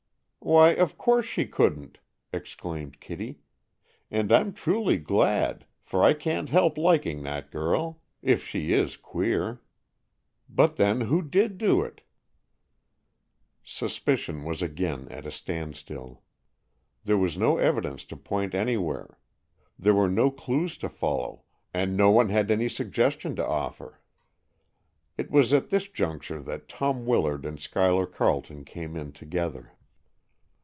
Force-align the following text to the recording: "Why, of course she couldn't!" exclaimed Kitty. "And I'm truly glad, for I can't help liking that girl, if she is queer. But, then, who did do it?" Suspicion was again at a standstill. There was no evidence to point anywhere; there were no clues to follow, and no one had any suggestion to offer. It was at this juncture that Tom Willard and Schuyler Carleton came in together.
"Why, 0.43 0.69
of 0.69 0.97
course 0.97 1.27
she 1.27 1.45
couldn't!" 1.45 1.99
exclaimed 2.33 2.99
Kitty. 2.99 3.41
"And 4.09 4.31
I'm 4.33 4.53
truly 4.53 4.97
glad, 4.97 5.67
for 5.83 6.03
I 6.03 6.15
can't 6.15 6.49
help 6.49 6.79
liking 6.79 7.21
that 7.23 7.51
girl, 7.51 8.01
if 8.23 8.43
she 8.43 8.73
is 8.73 8.97
queer. 8.97 9.61
But, 10.49 10.77
then, 10.77 11.01
who 11.01 11.21
did 11.21 11.59
do 11.59 11.83
it?" 11.83 12.01
Suspicion 13.63 14.43
was 14.43 14.63
again 14.63 15.07
at 15.09 15.27
a 15.27 15.31
standstill. 15.31 16.23
There 17.03 17.19
was 17.19 17.37
no 17.37 17.57
evidence 17.59 18.03
to 18.05 18.17
point 18.17 18.55
anywhere; 18.55 19.19
there 19.77 19.93
were 19.95 20.09
no 20.09 20.31
clues 20.31 20.75
to 20.79 20.89
follow, 20.89 21.43
and 21.71 21.95
no 21.95 22.09
one 22.09 22.29
had 22.29 22.49
any 22.49 22.67
suggestion 22.67 23.35
to 23.35 23.45
offer. 23.47 24.01
It 25.19 25.29
was 25.29 25.53
at 25.53 25.69
this 25.69 25.87
juncture 25.87 26.41
that 26.41 26.67
Tom 26.67 27.05
Willard 27.05 27.45
and 27.45 27.59
Schuyler 27.59 28.07
Carleton 28.07 28.65
came 28.65 28.97
in 28.97 29.11
together. 29.11 29.73